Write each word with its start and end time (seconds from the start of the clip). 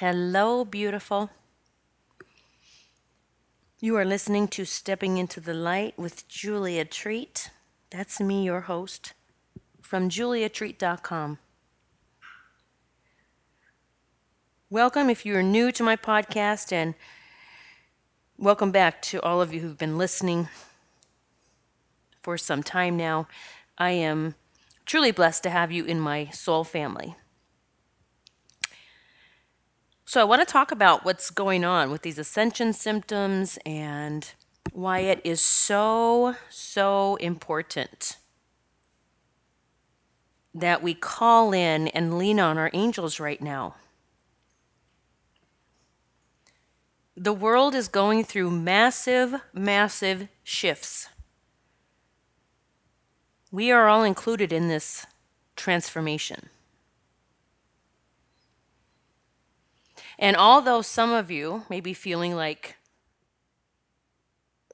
Hello, 0.00 0.64
beautiful. 0.64 1.28
You 3.82 3.98
are 3.98 4.04
listening 4.06 4.48
to 4.48 4.64
Stepping 4.64 5.18
into 5.18 5.40
the 5.40 5.52
Light 5.52 5.98
with 5.98 6.26
Julia 6.26 6.86
Treat. 6.86 7.50
That's 7.90 8.18
me, 8.18 8.42
your 8.42 8.62
host, 8.62 9.12
from 9.82 10.08
juliatreat.com. 10.08 11.36
Welcome 14.70 15.10
if 15.10 15.26
you 15.26 15.36
are 15.36 15.42
new 15.42 15.70
to 15.70 15.82
my 15.82 15.96
podcast, 15.96 16.72
and 16.72 16.94
welcome 18.38 18.72
back 18.72 19.02
to 19.02 19.20
all 19.20 19.42
of 19.42 19.52
you 19.52 19.60
who've 19.60 19.76
been 19.76 19.98
listening 19.98 20.48
for 22.22 22.38
some 22.38 22.62
time 22.62 22.96
now. 22.96 23.28
I 23.76 23.90
am 23.90 24.34
truly 24.86 25.10
blessed 25.10 25.42
to 25.42 25.50
have 25.50 25.70
you 25.70 25.84
in 25.84 26.00
my 26.00 26.30
soul 26.30 26.64
family. 26.64 27.16
So, 30.10 30.20
I 30.20 30.24
want 30.24 30.40
to 30.40 30.52
talk 30.52 30.72
about 30.72 31.04
what's 31.04 31.30
going 31.30 31.64
on 31.64 31.88
with 31.92 32.02
these 32.02 32.18
ascension 32.18 32.72
symptoms 32.72 33.60
and 33.64 34.28
why 34.72 34.98
it 35.02 35.20
is 35.22 35.40
so, 35.40 36.34
so 36.48 37.14
important 37.20 38.16
that 40.52 40.82
we 40.82 40.94
call 40.94 41.52
in 41.52 41.86
and 41.86 42.18
lean 42.18 42.40
on 42.40 42.58
our 42.58 42.70
angels 42.72 43.20
right 43.20 43.40
now. 43.40 43.76
The 47.16 47.32
world 47.32 47.76
is 47.76 47.86
going 47.86 48.24
through 48.24 48.50
massive, 48.50 49.36
massive 49.52 50.26
shifts. 50.42 51.08
We 53.52 53.70
are 53.70 53.88
all 53.88 54.02
included 54.02 54.52
in 54.52 54.66
this 54.66 55.06
transformation. 55.54 56.48
And 60.20 60.36
although 60.36 60.82
some 60.82 61.12
of 61.12 61.30
you 61.30 61.64
may 61.70 61.80
be 61.80 61.94
feeling 61.94 62.36
like 62.36 62.76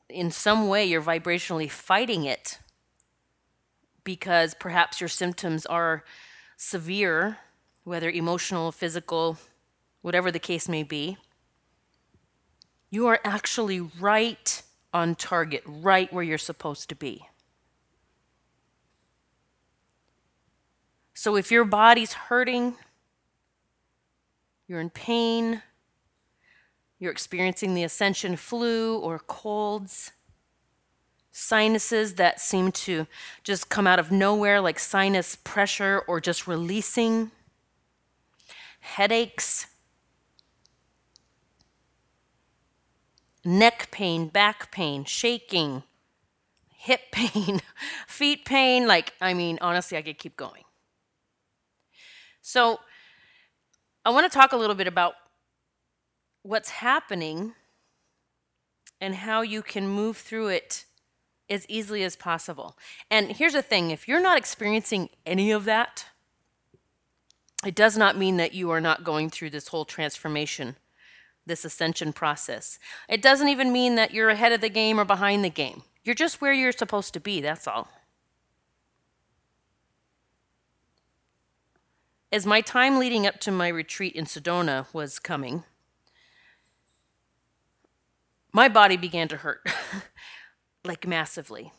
in 0.09 0.33
some 0.33 0.69
way 0.69 0.85
you're 0.85 1.01
vibrationally 1.01 1.71
fighting 1.71 2.25
it 2.25 2.59
because 4.03 4.55
perhaps 4.55 5.01
your 5.01 5.09
symptoms 5.09 5.65
are 5.65 6.05
severe, 6.57 7.39
whether 7.85 8.11
emotional, 8.11 8.73
physical, 8.73 9.39
whatever 10.03 10.33
the 10.33 10.41
case 10.41 10.69
may 10.69 10.83
be, 10.83 11.17
you 12.91 13.07
are 13.07 13.21
actually 13.25 13.81
right 13.81 14.63
on 14.93 15.15
target, 15.15 15.63
right 15.65 16.13
where 16.13 16.25
you're 16.25 16.39
supposed 16.39 16.89
to 16.89 16.97
be. 16.97 17.25
So 21.15 21.37
if 21.37 21.53
your 21.53 21.65
body's 21.65 22.13
hurting, 22.13 22.77
you're 24.67 24.81
in 24.81 24.91
pain, 24.91 25.63
you're 26.99 27.13
experiencing 27.13 27.75
the 27.75 27.85
ascension 27.85 28.37
flu 28.37 28.99
or 28.99 29.19
colds, 29.19 30.13
sinuses 31.31 32.15
that 32.15 32.41
seem 32.41 32.73
to 32.73 33.07
just 33.45 33.69
come 33.69 33.87
out 33.87 33.99
of 33.99 34.11
nowhere, 34.11 34.61
like 34.61 34.79
sinus 34.79 35.37
pressure 35.37 36.03
or 36.09 36.21
just 36.21 36.47
releasing, 36.47 37.31
headaches, 38.81 39.67
neck 43.45 43.89
pain, 43.91 44.29
back 44.29 44.73
pain, 44.73 45.05
shaking, 45.05 45.83
hip 46.69 47.01
pain, 47.13 47.61
feet 48.07 48.45
pain. 48.45 48.87
Like, 48.87 49.13
I 49.21 49.35
mean, 49.35 49.59
honestly, 49.61 49.99
I 49.99 50.03
could 50.03 50.19
keep 50.19 50.37
going. 50.37 50.63
So, 52.41 52.81
I 54.07 54.11
want 54.11 54.31
to 54.31 54.39
talk 54.39 54.53
a 54.53 54.57
little 54.57 54.77
bit 54.77 54.87
about 54.87 55.15
what's 56.45 56.71
happening 56.71 57.55
and 59.01 59.17
how 59.17 59.43
you 59.43 59.63
can 59.63 59.89
move 59.89 60.17
through 60.17 60.47
it 60.47 60.85
as 61.51 61.67
easily 61.69 62.05
as 62.05 62.15
possible. 62.15 62.79
And 63.11 63.33
here's 63.33 63.55
the 63.55 63.63
thing 63.63 63.91
if 63.91 64.07
you're 64.07 64.23
not 64.23 64.39
experiencing 64.39 65.09
any 65.27 65.51
of 65.51 65.65
that, 65.65 66.07
it 67.67 67.75
does 67.75 67.99
not 67.99 68.17
mean 68.17 68.37
that 68.37 68.55
you 68.55 68.71
are 68.71 68.81
not 68.81 69.03
going 69.03 69.29
through 69.29 69.51
this 69.51 69.69
whole 69.69 69.85
transformation 69.85 70.77
this 71.45 71.65
ascension 71.65 72.13
process. 72.13 72.79
It 73.09 73.23
doesn't 73.23 73.49
even 73.49 73.73
mean 73.73 73.97
that 73.97 74.13
you're 74.13 74.31
ahead 74.31 74.53
of 74.53 74.61
the 74.61 74.69
game 74.69 75.01
or 75.01 75.05
behind 75.05 75.45
the 75.45 75.51
game. 75.51 75.83
You're 76.05 76.15
just 76.15 76.41
where 76.41 76.53
you're 76.53 76.73
supposed 76.73 77.13
to 77.15 77.21
be, 77.21 77.41
that's 77.41 77.67
all. 77.67 77.89
As 82.37 82.45
my 82.45 82.61
time 82.61 82.99
leading 82.99 83.27
up 83.27 83.41
to 83.41 83.51
my 83.51 83.69
retreat 83.69 84.15
in 84.15 84.27
Sedona 84.27 84.93
was 84.93 85.19
coming, 85.19 85.65
my 88.53 88.69
body 88.69 88.99
began 88.99 89.27
to 89.29 89.39
hurt, 89.39 89.67
like 90.85 91.07
massively. 91.07 91.73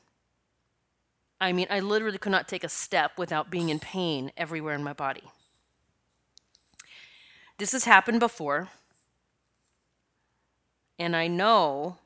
I 1.40 1.54
mean, 1.54 1.68
I 1.70 1.80
literally 1.80 2.18
could 2.18 2.32
not 2.32 2.48
take 2.48 2.64
a 2.64 2.70
step 2.70 3.20
without 3.20 3.52
being 3.52 3.70
in 3.70 3.78
pain 3.78 4.32
everywhere 4.36 4.74
in 4.74 4.84
my 4.84 4.94
body. 4.94 5.26
This 7.60 7.74
has 7.74 7.86
happened 7.86 8.20
before. 8.20 8.70
And 10.98 11.16
I 11.16 11.28
know 11.28 11.98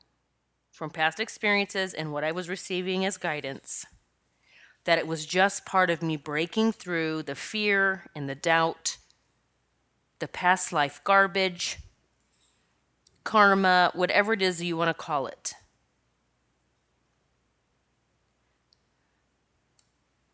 from 0.70 0.90
past 0.90 1.20
experiences 1.20 1.94
and 1.94 2.12
what 2.12 2.22
I 2.22 2.32
was 2.32 2.50
receiving 2.50 3.06
as 3.06 3.16
guidance 3.16 3.86
that 4.84 4.98
it 4.98 5.06
was 5.06 5.26
just 5.26 5.64
part 5.64 5.90
of 5.90 6.02
me 6.02 6.16
breaking 6.16 6.72
through 6.72 7.22
the 7.22 7.34
fear 7.34 8.04
and 8.14 8.28
the 8.28 8.34
doubt, 8.34 8.96
the 10.18 10.28
past 10.28 10.72
life 10.72 11.00
garbage, 11.04 11.78
karma, 13.24 13.90
whatever 13.94 14.32
it 14.32 14.42
is 14.42 14.62
you 14.62 14.76
want 14.76 14.88
to 14.88 14.94
call 14.94 15.26
it. 15.26 15.54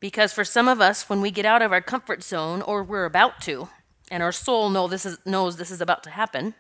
Because 0.01 0.33
for 0.33 0.45
some 0.45 0.69
of 0.69 0.81
us, 0.81 1.09
when 1.09 1.21
we 1.21 1.31
get 1.31 1.45
out 1.45 1.61
of 1.61 1.73
our 1.73 1.81
comfort 1.81 2.23
zone, 2.23 2.63
or 2.63 2.83
we're 2.85 3.05
about 3.05 3.41
to, 3.43 3.69
and 4.11 4.23
our 4.23 4.33
soul 4.33 4.71
know 4.71 4.87
this 4.87 5.05
is, 5.05 5.19
knows 5.27 5.57
this 5.57 5.71
is 5.71 5.81
about 5.81 6.03
to 6.05 6.11
happen, 6.11 6.55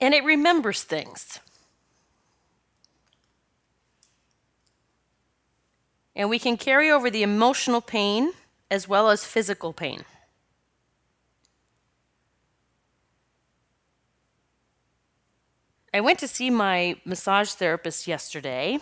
and 0.00 0.14
it 0.14 0.24
remembers 0.24 0.82
things. 0.82 1.40
And 6.16 6.30
we 6.30 6.38
can 6.38 6.56
carry 6.56 6.90
over 6.90 7.10
the 7.10 7.22
emotional 7.22 7.80
pain 7.80 8.32
as 8.70 8.88
well 8.88 9.10
as 9.10 9.24
physical 9.24 9.72
pain. 9.72 10.04
I 15.92 16.00
went 16.00 16.18
to 16.20 16.28
see 16.28 16.50
my 16.50 16.96
massage 17.04 17.50
therapist 17.50 18.08
yesterday. 18.08 18.80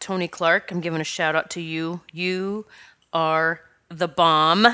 Tony 0.00 0.26
Clark, 0.26 0.72
I'm 0.72 0.80
giving 0.80 1.00
a 1.00 1.04
shout 1.04 1.36
out 1.36 1.48
to 1.50 1.60
you. 1.60 2.00
You 2.10 2.66
are 3.12 3.60
the 3.88 4.08
bomb. 4.08 4.66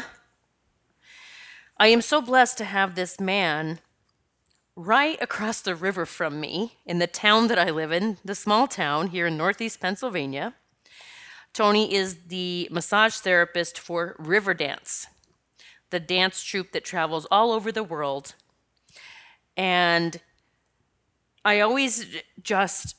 I 1.76 1.88
am 1.88 2.00
so 2.00 2.22
blessed 2.22 2.56
to 2.58 2.64
have 2.64 2.94
this 2.94 3.20
man 3.20 3.80
right 4.74 5.18
across 5.20 5.60
the 5.60 5.74
river 5.74 6.06
from 6.06 6.40
me 6.40 6.78
in 6.86 6.98
the 6.98 7.06
town 7.06 7.48
that 7.48 7.58
I 7.58 7.70
live 7.70 7.92
in, 7.92 8.16
the 8.24 8.34
small 8.34 8.66
town 8.66 9.08
here 9.08 9.26
in 9.26 9.36
Northeast 9.36 9.80
Pennsylvania. 9.80 10.54
Tony 11.52 11.94
is 11.94 12.18
the 12.28 12.68
massage 12.70 13.16
therapist 13.16 13.78
for 13.78 14.14
Riverdance, 14.18 15.06
the 15.90 16.00
dance 16.00 16.42
troupe 16.42 16.72
that 16.72 16.84
travels 16.84 17.26
all 17.30 17.52
over 17.52 17.72
the 17.72 17.82
world. 17.82 18.34
And 19.56 20.20
I 21.44 21.60
always 21.60 22.06
just 22.42 22.94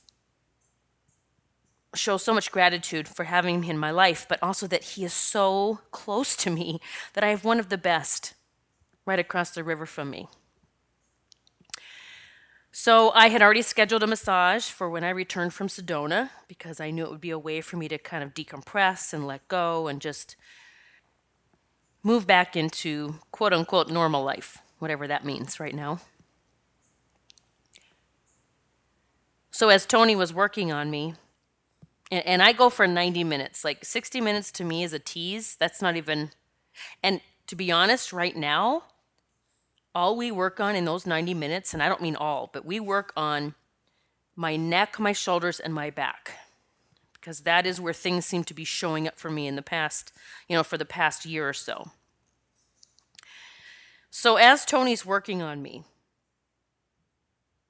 show 1.96 2.18
so 2.18 2.34
much 2.34 2.52
gratitude 2.52 3.08
for 3.08 3.24
having 3.24 3.64
him 3.64 3.72
in 3.72 3.78
my 3.78 3.92
life, 3.92 4.26
but 4.28 4.42
also 4.44 4.68
that 4.68 4.84
he 4.84 5.04
is 5.06 5.14
so 5.14 5.80
close 5.92 6.36
to 6.36 6.50
me 6.50 6.80
that 7.14 7.24
I 7.24 7.30
have 7.30 7.44
one 7.44 7.60
of 7.60 7.70
the 7.70 7.78
best 7.78 8.34
right 9.06 9.20
across 9.20 9.52
the 9.52 9.64
river 9.64 9.86
from 9.86 10.10
me. 10.10 10.28
So 12.72 13.12
I 13.12 13.30
had 13.30 13.42
already 13.42 13.64
scheduled 13.64 14.04
a 14.04 14.08
massage 14.08 14.66
for 14.66 14.90
when 14.90 15.04
I 15.04 15.10
returned 15.10 15.54
from 15.54 15.68
Sedona 15.68 16.30
because 16.48 16.80
I 16.80 16.92
knew 16.92 17.04
it 17.04 17.10
would 17.10 17.22
be 17.22 17.32
a 17.32 17.40
way 17.40 17.62
for 17.62 17.78
me 17.78 17.88
to 17.88 17.98
kind 17.98 18.24
of 18.24 18.34
decompress 18.34 19.12
and 19.12 19.26
let 19.26 19.48
go 19.48 19.88
and 19.88 20.00
just 20.00 20.36
move 22.04 22.28
back 22.28 22.56
into 22.56 23.16
quote 23.32 23.54
unquote 23.54 23.90
normal 23.90 24.24
life, 24.24 24.60
whatever 24.78 25.08
that 25.08 25.26
means 25.26 25.60
right 25.60 25.74
now. 25.74 26.00
So 29.52 29.70
as 29.70 29.86
Tony 29.86 30.16
was 30.16 30.34
working 30.34 30.72
on 30.72 30.92
me, 30.92 31.16
and, 32.12 32.26
and 32.26 32.44
I 32.44 32.54
go 32.54 32.70
for 32.70 32.88
90 32.88 33.24
minutes, 33.24 33.66
like 33.66 33.84
60 33.84 34.22
minutes 34.22 34.52
to 34.54 34.64
me 34.64 34.84
is 34.84 34.94
a 34.94 35.00
tease. 35.00 35.56
That's 35.60 35.82
not 35.82 35.98
even, 35.98 36.32
and 37.04 37.20
to 37.48 37.56
be 37.56 37.72
honest, 37.72 38.14
right 38.14 38.36
now, 38.36 38.84
all 39.94 40.16
we 40.16 40.32
work 40.32 40.60
on 40.60 40.76
in 40.76 40.86
those 40.86 41.06
90 41.06 41.34
minutes, 41.34 41.74
and 41.74 41.82
I 41.82 41.90
don't 41.90 42.02
mean 42.02 42.16
all, 42.16 42.50
but 42.54 42.66
we 42.66 42.80
work 42.80 43.12
on 43.18 43.56
my 44.36 44.56
neck, 44.56 45.00
my 45.00 45.12
shoulders, 45.12 45.60
and 45.60 45.74
my 45.74 45.90
back. 45.90 46.34
Because 47.14 47.42
that 47.42 47.66
is 47.66 47.82
where 47.82 47.94
things 47.94 48.26
seem 48.26 48.44
to 48.46 48.54
be 48.54 48.64
showing 48.64 49.08
up 49.08 49.20
for 49.20 49.30
me 49.30 49.48
in 49.48 49.56
the 49.56 49.62
past, 49.62 50.14
you 50.48 50.56
know, 50.56 50.64
for 50.64 50.78
the 50.78 50.86
past 50.86 51.26
year 51.26 51.48
or 51.48 51.54
so. 51.54 51.92
So, 54.10 54.38
as 54.38 54.66
Tony's 54.66 55.06
working 55.06 55.42
on 55.42 55.62
me, 55.62 55.84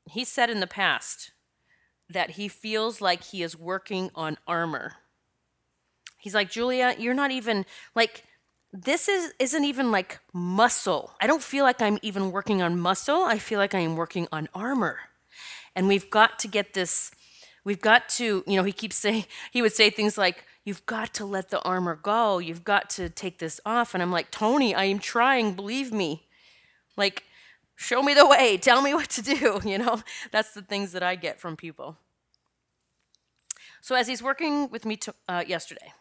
he 0.05 0.23
said 0.23 0.49
in 0.49 0.59
the 0.59 0.67
past 0.67 1.31
that 2.09 2.31
he 2.31 2.47
feels 2.47 3.01
like 3.01 3.23
he 3.23 3.43
is 3.43 3.57
working 3.57 4.09
on 4.15 4.37
armor. 4.47 4.93
He's 6.17 6.35
like, 6.35 6.49
Julia, 6.49 6.95
you're 6.97 7.13
not 7.13 7.31
even 7.31 7.65
like 7.95 8.23
this 8.71 9.07
is 9.07 9.33
isn't 9.39 9.63
even 9.63 9.91
like 9.91 10.19
muscle. 10.33 11.13
I 11.19 11.27
don't 11.27 11.41
feel 11.41 11.63
like 11.63 11.81
I'm 11.81 11.97
even 12.01 12.31
working 12.31 12.61
on 12.61 12.79
muscle. 12.79 13.23
I 13.23 13.37
feel 13.37 13.59
like 13.59 13.73
I 13.73 13.79
am 13.79 13.95
working 13.95 14.27
on 14.31 14.47
armor. 14.53 14.99
And 15.75 15.87
we've 15.87 16.09
got 16.09 16.39
to 16.39 16.47
get 16.47 16.73
this 16.73 17.11
we've 17.63 17.81
got 17.81 18.09
to, 18.09 18.43
you 18.47 18.55
know, 18.55 18.63
he 18.63 18.71
keeps 18.71 18.95
saying 19.05 19.25
he 19.51 19.61
would 19.61 19.73
say 19.73 19.89
things 19.89 20.17
like 20.17 20.45
you've 20.65 20.85
got 20.85 21.13
to 21.15 21.25
let 21.25 21.49
the 21.49 21.61
armor 21.63 21.95
go. 21.95 22.39
You've 22.39 22.63
got 22.63 22.89
to 22.91 23.09
take 23.09 23.39
this 23.39 23.59
off 23.65 23.93
and 23.93 24.03
I'm 24.03 24.11
like, 24.11 24.31
"Tony, 24.31 24.75
I 24.75 24.85
am 24.85 24.99
trying, 24.99 25.53
believe 25.53 25.91
me." 25.91 26.27
Like 26.97 27.23
show 27.79 28.03
me 28.03 28.13
the 28.13 28.27
way, 28.27 28.57
tell 28.57 28.81
me 28.81 28.93
what 28.99 29.09
to 29.09 29.21
do, 29.21 29.61
you 29.65 29.77
know? 29.77 30.01
That's 30.31 30.53
the 30.53 30.61
things 30.61 30.91
that 30.91 31.01
I 31.01 31.15
get 31.15 31.39
from 31.39 31.55
people. 31.55 31.97
So 33.81 33.95
as 33.95 34.07
he's 34.07 34.21
working 34.21 34.69
with 34.69 34.85
me 34.85 34.97
to, 34.97 35.15
uh, 35.27 35.43
yesterday, 35.47 35.93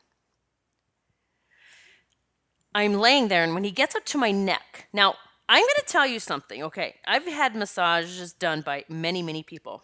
I'm 2.74 2.94
laying 2.94 3.28
there, 3.28 3.44
and 3.44 3.54
when 3.54 3.64
he 3.64 3.70
gets 3.70 3.94
up 3.94 4.04
to 4.06 4.18
my 4.18 4.30
neck, 4.30 4.88
now 4.92 5.14
I'm 5.48 5.62
going 5.62 5.74
to 5.78 5.84
tell 5.86 6.06
you 6.06 6.20
something, 6.20 6.62
okay? 6.64 6.96
I've 7.06 7.26
had 7.26 7.56
massages 7.56 8.32
done 8.32 8.60
by 8.60 8.84
many, 8.88 9.22
many 9.22 9.42
people. 9.42 9.82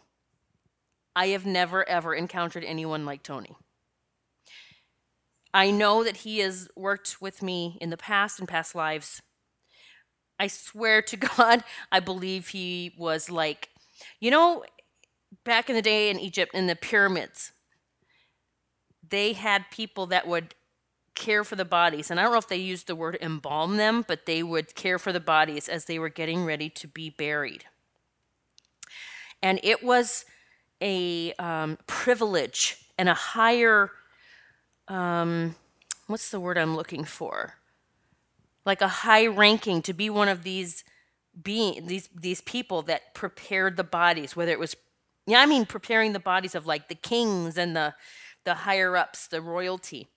I 1.17 1.29
have 1.29 1.47
never, 1.47 1.89
ever 1.89 2.15
encountered 2.15 2.65
anyone 2.65 3.07
like 3.07 3.23
Tony. 3.23 3.57
I 5.55 5.71
know 5.71 6.03
that 6.05 6.19
he 6.19 6.41
has 6.41 6.69
worked 6.77 7.23
with 7.23 7.43
me 7.43 7.79
in 7.81 7.91
the 7.91 7.97
past, 7.97 8.41
in 8.41 8.47
past 8.47 8.75
lives. 8.75 9.23
I 10.39 10.49
swear 10.49 11.01
to 11.03 11.17
God, 11.37 11.65
I 11.91 12.01
believe 12.01 12.49
he 12.49 12.95
was 12.99 13.31
like, 13.31 13.71
you 14.21 14.31
know, 14.31 14.65
back 15.45 15.71
in 15.71 15.77
the 15.77 15.83
day 15.83 16.11
in 16.11 16.19
Egypt, 16.19 16.53
in 16.55 16.67
the 16.67 16.77
pyramids, 16.77 17.53
they 19.09 19.33
had 19.33 19.71
people 19.71 20.07
that 20.07 20.27
would 20.27 20.55
care 21.15 21.45
for 21.45 21.57
the 21.57 21.65
bodies. 21.65 22.11
And 22.11 22.19
I 22.19 22.25
don't 22.25 22.33
know 22.33 22.39
if 22.39 22.49
they 22.49 22.57
used 22.57 22.87
the 22.87 22.97
word 22.97 23.19
embalm 23.21 23.77
them, 23.77 24.05
but 24.07 24.27
they 24.27 24.43
would 24.43 24.75
care 24.75 24.99
for 24.99 25.13
the 25.13 25.21
bodies 25.21 25.69
as 25.69 25.85
they 25.85 25.99
were 25.99 26.09
getting 26.09 26.45
ready 26.45 26.69
to 26.71 26.89
be 26.89 27.11
buried. 27.11 27.65
And 29.43 29.61
it 29.63 29.83
was 29.83 30.25
a 30.81 31.33
um, 31.35 31.79
privilege 31.87 32.79
and 32.99 33.09
a 33.09 33.15
higher, 33.15 33.91
um, 34.89 35.55
what's 36.07 36.31
the 36.31 36.41
word 36.41 36.59
I'm 36.59 36.77
looking 36.77 37.05
for? 37.05 37.55
Like 38.65 38.81
a 38.81 38.89
high 38.89 39.27
ranking 39.27 39.83
to 39.83 39.93
be 39.93 40.09
one 40.09 40.29
of 40.29 40.43
these 40.43 40.85
being 41.43 41.87
these 41.87 42.09
these 42.15 42.41
people 42.41 42.83
that 42.83 43.13
prepared 43.15 43.77
the 43.77 43.85
bodies, 43.85 44.37
whether 44.37 44.53
it 44.53 44.59
was 44.59 44.77
yeah, 45.27 45.41
I 45.41 45.47
mean 45.47 45.67
preparing 45.67 46.13
the 46.13 46.21
bodies 46.21 46.55
of 46.55 46.67
like 46.67 46.89
the 46.89 46.95
kings 46.95 47.59
and 47.59 47.75
the 47.75 47.95
the 48.45 48.55
higher 48.55 48.97
ups, 48.97 49.27
the 49.27 49.41
royalty. 49.41 50.09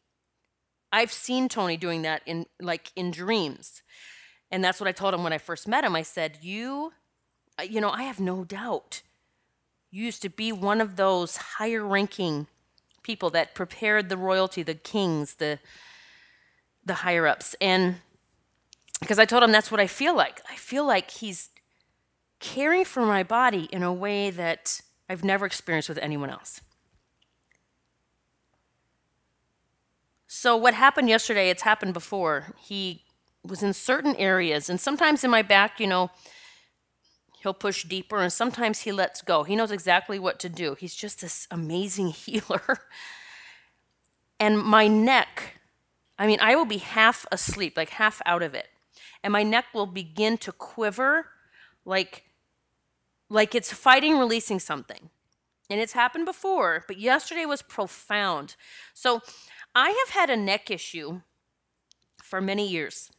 I've 0.91 1.11
seen 1.11 1.49
Tony 1.49 1.77
doing 1.77 2.01
that 2.03 2.21
in 2.25 2.45
like 2.61 2.91
in 2.95 3.11
dreams. 3.11 3.81
And 4.51 4.63
that's 4.63 4.79
what 4.79 4.87
I 4.87 4.93
told 4.93 5.13
him 5.13 5.23
when 5.23 5.33
I 5.33 5.37
first 5.37 5.67
met 5.67 5.83
him. 5.83 5.95
I 5.95 6.01
said, 6.01 6.39
"You 6.41 6.93
uh, 7.59 7.63
you 7.63 7.81
know, 7.81 7.89
I 7.89 8.03
have 8.03 8.19
no 8.19 8.43
doubt 8.43 9.01
you 9.91 10.05
used 10.05 10.21
to 10.21 10.29
be 10.29 10.51
one 10.51 10.81
of 10.81 10.95
those 10.95 11.37
higher 11.37 11.83
ranking 11.83 12.47
people 13.03 13.29
that 13.31 13.55
prepared 13.55 14.09
the 14.09 14.17
royalty, 14.17 14.63
the 14.63 14.75
kings, 14.75 15.35
the 15.35 15.59
the 16.85 16.95
higher 16.95 17.27
ups." 17.27 17.55
And 17.59 17.97
because 18.99 19.19
I 19.19 19.25
told 19.25 19.43
him 19.43 19.51
that's 19.51 19.71
what 19.71 19.79
I 19.79 19.87
feel 19.87 20.15
like. 20.15 20.41
I 20.49 20.55
feel 20.55 20.85
like 20.85 21.11
he's 21.11 21.49
caring 22.39 22.85
for 22.85 23.05
my 23.05 23.23
body 23.23 23.67
in 23.71 23.83
a 23.83 23.93
way 23.93 24.29
that 24.29 24.81
I've 25.09 25.23
never 25.23 25.45
experienced 25.45 25.89
with 25.89 25.97
anyone 25.99 26.29
else. 26.29 26.61
So, 30.27 30.57
what 30.57 30.73
happened 30.73 31.07
yesterday, 31.07 31.49
it's 31.49 31.61
happened 31.61 31.93
before. 31.93 32.53
He 32.59 33.03
was 33.43 33.63
in 33.63 33.73
certain 33.73 34.15
areas, 34.17 34.69
and 34.69 34.79
sometimes 34.79 35.23
in 35.23 35.31
my 35.31 35.41
back, 35.41 35.79
you 35.79 35.87
know, 35.87 36.11
he'll 37.41 37.53
push 37.53 37.85
deeper, 37.85 38.17
and 38.17 38.31
sometimes 38.31 38.81
he 38.81 38.91
lets 38.91 39.21
go. 39.21 39.43
He 39.43 39.55
knows 39.55 39.71
exactly 39.71 40.19
what 40.19 40.37
to 40.39 40.49
do. 40.49 40.75
He's 40.75 40.95
just 40.95 41.21
this 41.21 41.47
amazing 41.49 42.07
healer. 42.25 42.79
and 44.37 44.59
my 44.59 44.87
neck, 44.87 45.55
I 46.19 46.27
mean, 46.27 46.39
I 46.41 46.55
will 46.55 46.65
be 46.65 46.79
half 46.79 47.25
asleep, 47.31 47.77
like 47.77 47.91
half 47.91 48.21
out 48.25 48.43
of 48.43 48.53
it, 48.53 48.67
and 49.23 49.31
my 49.31 49.43
neck 49.43 49.65
will 49.73 49.85
begin 49.85 50.37
to 50.39 50.51
quiver 50.51 51.27
like 51.85 52.23
like 53.29 53.55
it's 53.55 53.73
fighting 53.73 54.17
releasing 54.17 54.59
something. 54.59 55.09
And 55.69 55.81
it's 55.81 55.93
happened 55.93 56.25
before, 56.25 56.85
but 56.87 56.97
yesterday 56.97 57.45
was 57.45 57.61
profound. 57.61 58.55
So 58.93 59.21
I 59.79 59.89
have 59.89 60.09
had 60.09 60.31
a 60.31 60.35
neck 60.35 60.71
issue 60.71 61.21
for 62.23 62.41
many 62.41 62.67
years. 62.67 63.11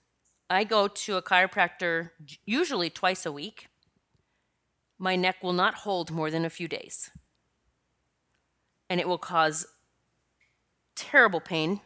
I 0.50 0.64
go 0.64 0.88
to 0.88 1.16
a 1.16 1.22
chiropractor 1.22 2.10
usually 2.44 2.90
twice 2.90 3.24
a 3.24 3.30
week. 3.30 3.68
My 4.98 5.14
neck 5.14 5.36
will 5.40 5.52
not 5.52 5.74
hold 5.74 6.10
more 6.10 6.32
than 6.32 6.44
a 6.44 6.50
few 6.50 6.66
days. 6.66 7.10
And 8.90 8.98
it 8.98 9.06
will 9.06 9.18
cause 9.18 9.68
terrible 10.96 11.40
pain. 11.40 11.80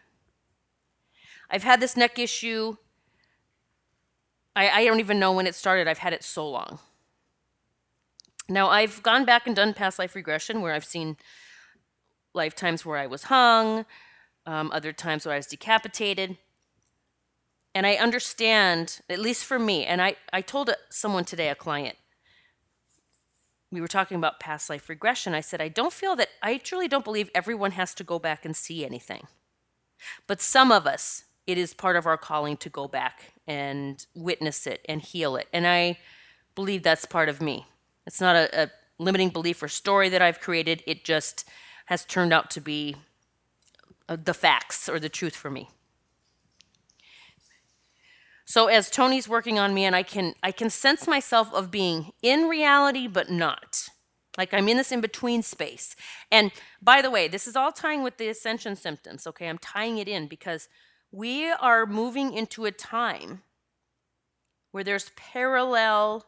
I've 1.50 1.64
had 1.64 1.80
this 1.80 1.94
neck 1.94 2.18
issue. 2.18 2.78
I, 4.56 4.70
I 4.70 4.84
don't 4.86 5.00
even 5.00 5.18
know 5.18 5.32
when 5.32 5.46
it 5.46 5.54
started. 5.54 5.86
I've 5.86 5.98
had 5.98 6.14
it 6.14 6.24
so 6.24 6.48
long. 6.48 6.78
Now, 8.48 8.70
I've 8.70 9.02
gone 9.02 9.26
back 9.26 9.46
and 9.46 9.54
done 9.54 9.74
past 9.74 9.98
life 9.98 10.14
regression 10.14 10.62
where 10.62 10.72
I've 10.72 10.86
seen 10.86 11.18
lifetimes 12.32 12.86
where 12.86 12.96
I 12.96 13.06
was 13.06 13.24
hung, 13.24 13.84
um, 14.46 14.70
other 14.72 14.92
times 14.92 15.24
where 15.24 15.34
I 15.34 15.38
was 15.38 15.46
decapitated. 15.46 16.36
And 17.74 17.86
I 17.86 17.94
understand, 17.94 19.00
at 19.08 19.18
least 19.18 19.44
for 19.44 19.58
me, 19.58 19.86
and 19.86 20.02
I, 20.02 20.16
I 20.32 20.42
told 20.42 20.70
someone 20.90 21.24
today, 21.24 21.48
a 21.48 21.54
client, 21.54 21.96
we 23.70 23.80
were 23.80 23.88
talking 23.88 24.18
about 24.18 24.40
past 24.40 24.68
life 24.68 24.90
regression. 24.90 25.32
I 25.32 25.40
said, 25.40 25.62
I 25.62 25.68
don't 25.68 25.92
feel 25.92 26.14
that, 26.16 26.28
I 26.42 26.58
truly 26.58 26.86
don't 26.86 27.04
believe 27.04 27.30
everyone 27.34 27.70
has 27.72 27.94
to 27.94 28.04
go 28.04 28.18
back 28.18 28.44
and 28.44 28.54
see 28.54 28.84
anything. 28.84 29.26
But 30.26 30.42
some 30.42 30.70
of 30.70 30.86
us, 30.86 31.24
it 31.46 31.56
is 31.56 31.72
part 31.72 31.96
of 31.96 32.06
our 32.06 32.18
calling 32.18 32.58
to 32.58 32.68
go 32.68 32.86
back 32.86 33.32
and 33.46 34.04
witness 34.14 34.66
it 34.66 34.84
and 34.88 35.00
heal 35.00 35.36
it. 35.36 35.48
And 35.52 35.66
I 35.66 35.98
believe 36.54 36.82
that's 36.82 37.06
part 37.06 37.30
of 37.30 37.40
me. 37.40 37.66
It's 38.06 38.20
not 38.20 38.36
a, 38.36 38.64
a 38.64 38.70
limiting 38.98 39.30
belief 39.30 39.62
or 39.62 39.68
story 39.68 40.08
that 40.10 40.22
I've 40.22 40.40
created, 40.40 40.82
it 40.86 41.04
just 41.04 41.48
has 41.86 42.04
turned 42.04 42.32
out 42.32 42.50
to 42.50 42.60
be 42.60 42.96
uh, 42.96 42.98
the 44.08 44.34
facts 44.34 44.88
or 44.88 44.98
the 44.98 45.08
truth 45.08 45.34
for 45.34 45.50
me. 45.50 45.68
So 48.44 48.66
as 48.66 48.90
Tony's 48.90 49.28
working 49.28 49.58
on 49.58 49.72
me 49.72 49.84
and 49.84 49.96
I 49.96 50.02
can 50.02 50.34
I 50.42 50.52
can 50.52 50.68
sense 50.68 51.06
myself 51.06 51.52
of 51.54 51.70
being 51.70 52.12
in 52.22 52.48
reality 52.48 53.06
but 53.06 53.30
not. 53.30 53.88
Like 54.36 54.52
I'm 54.52 54.68
in 54.68 54.76
this 54.76 54.92
in 54.92 55.00
between 55.00 55.42
space. 55.42 55.94
And 56.30 56.52
by 56.80 57.02
the 57.02 57.10
way, 57.10 57.28
this 57.28 57.46
is 57.46 57.56
all 57.56 57.72
tying 57.72 58.02
with 58.02 58.16
the 58.16 58.28
ascension 58.28 58.76
symptoms, 58.76 59.26
okay? 59.26 59.48
I'm 59.48 59.58
tying 59.58 59.98
it 59.98 60.08
in 60.08 60.26
because 60.26 60.68
we 61.10 61.50
are 61.50 61.86
moving 61.86 62.32
into 62.32 62.64
a 62.64 62.72
time 62.72 63.42
where 64.70 64.82
there's 64.82 65.10
parallel 65.16 66.26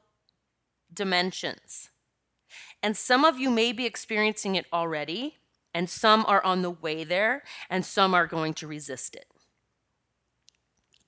dimensions. 0.92 1.90
And 2.82 2.96
some 2.96 3.24
of 3.24 3.38
you 3.38 3.50
may 3.50 3.72
be 3.72 3.86
experiencing 3.86 4.54
it 4.54 4.66
already, 4.72 5.38
and 5.74 5.90
some 5.90 6.24
are 6.26 6.42
on 6.44 6.62
the 6.62 6.70
way 6.70 7.02
there, 7.02 7.42
and 7.68 7.84
some 7.84 8.14
are 8.14 8.26
going 8.26 8.54
to 8.54 8.66
resist 8.66 9.16
it. 9.16 9.26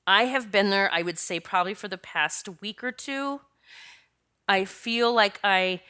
I 0.07 0.25
have 0.25 0.51
been 0.51 0.71
there, 0.71 0.91
I 0.93 1.03
would 1.03 1.19
say, 1.19 1.41
probably 1.41 1.75
for 1.75 1.89
the 1.89 1.99
past 1.99 2.49
week 2.61 2.83
or 2.83 2.93
two. 2.93 3.41
I 4.49 4.65
feel 4.65 5.13
like 5.13 5.41
I, 5.43 5.81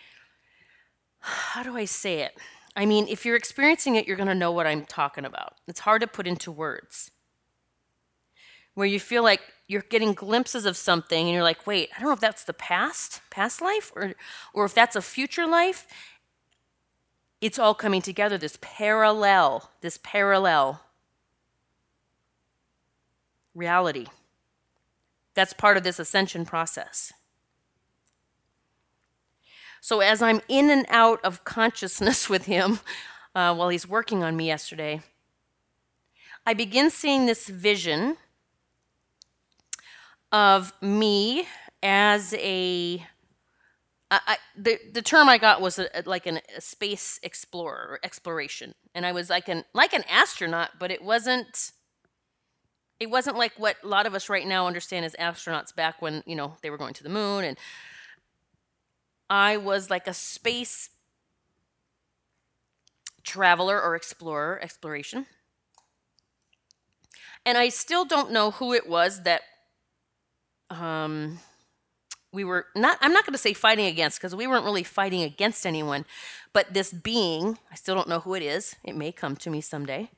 how 1.21 1.63
do 1.63 1.77
I 1.77 1.87
say 1.87 2.21
it? 2.21 2.39
I 2.77 2.85
mean, 2.85 3.09
if 3.09 3.25
you're 3.25 3.37
experiencing 3.37 3.97
it, 3.97 4.07
you're 4.07 4.17
going 4.19 4.29
to 4.29 4.35
know 4.35 4.53
what 4.53 4.67
I'm 4.67 4.85
talking 4.85 5.25
about. 5.25 5.55
It's 5.67 5.81
hard 5.81 6.03
to 6.03 6.07
put 6.07 6.27
into 6.27 6.53
words. 6.53 7.11
Where 8.75 8.87
you 8.87 9.01
feel 9.01 9.23
like 9.23 9.41
you're 9.67 9.85
getting 9.89 10.13
glimpses 10.13 10.67
of 10.67 10.77
something 10.77 11.27
and 11.27 11.33
you're 11.33 11.43
like, 11.43 11.67
wait, 11.67 11.89
I 11.97 12.01
don't 12.01 12.09
know 12.09 12.15
if 12.15 12.21
that's 12.21 12.45
the 12.45 12.53
past, 12.53 13.23
past 13.31 13.63
life, 13.63 13.91
or, 13.97 14.13
or 14.53 14.67
if 14.67 14.75
that's 14.75 14.95
a 14.95 15.01
future 15.01 15.47
life 15.47 15.87
it's 17.41 17.59
all 17.59 17.75
coming 17.75 18.03
together, 18.03 18.39
this 18.39 18.59
parallel, 18.61 19.71
this 19.81 19.99
parallel 20.03 20.83
reality. 23.55 24.07
That's 25.35 25.53
part 25.53 25.77
of 25.77 25.85
this 25.85 25.99
ascension 25.99 26.47
process. 26.47 27.13
So, 29.81 30.01
as 30.01 30.23
I'm 30.23 30.41
in 30.49 30.71
and 30.71 30.87
out 30.89 31.21
of 31.25 31.45
consciousness 31.45 32.29
with 32.31 32.47
him 32.47 32.81
uh, 33.35 33.55
while 33.55 33.69
he's 33.69 33.89
working 33.89 34.25
on 34.25 34.37
me 34.37 34.47
yesterday, 34.47 35.03
I 36.47 36.55
begin 36.55 36.91
seeing 36.91 37.27
this 37.27 37.49
vision 37.49 38.17
of 40.33 40.73
me 40.81 41.47
as 41.83 42.35
a 42.35 43.05
I, 44.11 44.37
the 44.57 44.79
the 44.93 45.03
term 45.03 45.29
I 45.29 45.39
got 45.39 45.61
was 45.61 45.79
a- 45.79 45.91
like 46.07 46.27
an, 46.27 46.41
a 46.57 46.61
space 46.61 47.19
explorer 47.23 47.87
or 47.91 48.01
exploration, 48.05 48.75
and 48.95 49.05
I 49.05 49.13
was 49.13 49.29
like 49.31 49.49
an 49.49 49.65
like 49.75 49.93
an 49.93 50.05
astronaut, 50.09 50.71
but 50.79 50.91
it 50.91 51.03
wasn't 51.03 51.73
it 53.01 53.11
wasn't 53.11 53.37
like 53.37 53.53
what 53.59 53.77
a 53.83 53.89
lot 53.89 54.07
of 54.07 54.15
us 54.15 54.29
right 54.29 54.47
now 54.47 54.67
understand 54.67 55.05
as 55.05 55.15
astronauts 55.19 55.75
back 55.75 56.01
when 56.01 56.23
you 56.27 56.37
know 56.37 56.57
they 56.63 56.71
were 56.71 56.79
going 56.79 56.95
to 56.95 57.03
the 57.03 57.09
moon, 57.09 57.45
and 57.45 57.59
I 59.29 59.57
was 59.57 59.91
like 59.91 60.07
a 60.07 60.15
space 60.15 60.91
traveler 63.25 63.81
or 63.83 63.97
explorer 63.97 64.61
exploration, 64.63 65.27
and 67.45 67.59
I 67.59 67.69
still 67.71 68.05
don't 68.05 68.31
know 68.31 68.53
who 68.53 68.73
it 68.73 68.89
was 68.89 69.23
that 69.23 69.43
um 70.71 71.39
we 72.37 72.45
were 72.45 72.67
not 72.77 72.99
i'm 73.01 73.15
not 73.15 73.25
going 73.25 73.33
to 73.33 73.39
say 73.39 73.55
fighting 73.55 73.87
against 73.87 74.19
because 74.19 74.35
we 74.37 74.47
weren't 74.47 74.65
really 74.65 74.83
fighting 74.83 75.23
against 75.23 75.67
anyone 75.67 76.05
but 76.53 76.73
this 76.75 76.93
being 76.93 77.59
i 77.73 77.75
still 77.75 77.95
don't 77.95 78.09
know 78.09 78.21
who 78.21 78.35
it 78.35 78.43
is 78.43 78.77
it 78.85 78.95
may 78.95 79.11
come 79.11 79.35
to 79.35 79.51
me 79.51 79.61
someday. 79.61 80.11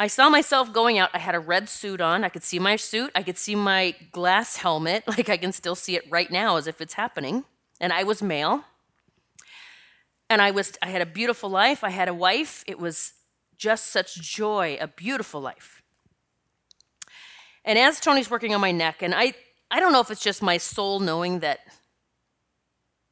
I 0.00 0.06
saw 0.06 0.30
myself 0.30 0.72
going 0.72 0.98
out 0.98 1.10
i 1.12 1.18
had 1.18 1.34
a 1.34 1.40
red 1.40 1.68
suit 1.68 2.00
on 2.00 2.24
i 2.24 2.30
could 2.30 2.42
see 2.42 2.58
my 2.58 2.76
suit 2.76 3.10
i 3.14 3.22
could 3.22 3.36
see 3.36 3.54
my 3.54 3.94
glass 4.10 4.56
helmet 4.56 5.04
like 5.14 5.28
i 5.28 5.36
can 5.36 5.52
still 5.52 5.74
see 5.74 5.96
it 5.96 6.04
right 6.10 6.30
now 6.30 6.56
as 6.56 6.66
if 6.66 6.80
it's 6.80 6.94
happening 6.94 7.44
and 7.80 7.92
i 7.92 8.02
was 8.02 8.22
male. 8.22 8.64
And 10.30 10.40
i 10.40 10.50
was 10.50 10.72
i 10.82 10.88
had 10.88 11.02
a 11.02 11.06
beautiful 11.20 11.50
life 11.50 11.84
i 11.84 11.90
had 11.90 12.08
a 12.08 12.14
wife 12.14 12.64
it 12.66 12.78
was 12.78 13.12
just 13.58 13.88
such 13.88 14.14
joy 14.14 14.78
a 14.80 14.86
beautiful 14.86 15.40
life. 15.40 15.82
And 17.68 17.78
as 17.78 18.00
Tony's 18.00 18.30
working 18.30 18.54
on 18.54 18.62
my 18.62 18.72
neck, 18.72 19.02
and 19.02 19.14
I, 19.14 19.34
I 19.70 19.80
don't 19.80 19.92
know 19.92 20.00
if 20.00 20.10
it's 20.10 20.22
just 20.22 20.42
my 20.42 20.56
soul 20.56 21.00
knowing 21.00 21.40
that 21.40 21.60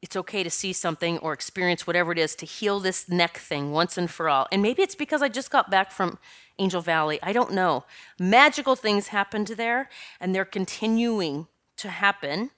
it's 0.01 0.15
okay 0.15 0.43
to 0.43 0.49
see 0.49 0.73
something 0.73 1.17
or 1.19 1.33
experience 1.33 1.87
whatever 1.87 2.11
it 2.11 2.19
is 2.19 2.35
to 2.35 2.45
heal 2.45 2.79
this 2.79 3.09
neck 3.09 3.37
thing 3.37 3.71
once 3.71 3.97
and 3.97 4.09
for 4.09 4.29
all. 4.29 4.47
And 4.51 4.61
maybe 4.61 4.81
it's 4.81 4.95
because 4.95 5.21
I 5.21 5.29
just 5.29 5.51
got 5.51 5.71
back 5.71 5.91
from 5.91 6.19
Angel 6.59 6.81
Valley. 6.81 7.19
I 7.23 7.33
don't 7.33 7.53
know. 7.53 7.83
Magical 8.19 8.75
things 8.75 9.07
happened 9.07 9.47
there, 9.47 9.89
and 10.19 10.33
they're 10.33 10.45
continuing 10.45 11.47
to 11.77 11.89
happen. 11.89 12.51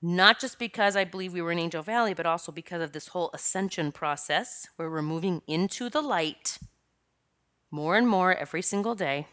Not 0.00 0.40
just 0.40 0.58
because 0.58 0.96
I 0.96 1.04
believe 1.04 1.32
we 1.32 1.42
were 1.42 1.52
in 1.52 1.58
Angel 1.58 1.82
Valley, 1.82 2.12
but 2.12 2.26
also 2.26 2.52
because 2.52 2.82
of 2.82 2.92
this 2.92 3.08
whole 3.08 3.30
ascension 3.32 3.92
process 3.92 4.66
where 4.76 4.90
we're 4.90 5.02
moving 5.02 5.42
into 5.46 5.88
the 5.88 6.02
light 6.02 6.58
more 7.70 7.96
and 7.96 8.06
more 8.06 8.34
every 8.34 8.62
single 8.62 8.94
day 8.94 9.26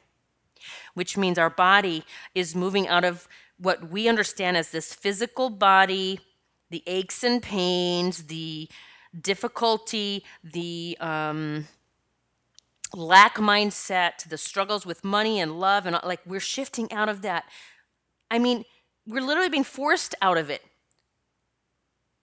which 0.94 1.18
means 1.18 1.38
our 1.38 1.50
body 1.50 2.04
is 2.36 2.56
moving 2.56 2.88
out 2.88 3.04
of 3.04 3.28
what 3.58 3.90
we 3.90 4.08
understand 4.08 4.58
as 4.58 4.72
this 4.72 4.94
physical 4.94 5.50
body, 5.50 6.20
the 6.70 6.84
aches 6.88 7.24
and 7.24 7.42
pains, 7.42 8.24
the 8.24 8.70
difficulty, 9.20 10.24
the 10.44 10.98
um, 11.00 11.68
lack 12.94 13.36
mindset, 13.36 14.28
the 14.30 14.38
struggles 14.38 14.86
with 14.86 15.04
money 15.04 15.40
and 15.40 15.60
love, 15.60 15.86
and 15.86 16.00
like 16.04 16.22
we're 16.26 16.40
shifting 16.40 16.92
out 16.92 17.10
of 17.10 17.22
that. 17.22 17.46
I 18.32 18.40
mean, 18.40 18.66
we're 19.06 19.24
literally 19.24 19.50
being 19.50 19.64
forced 19.64 20.16
out 20.22 20.38
of 20.38 20.50
it 20.50 20.62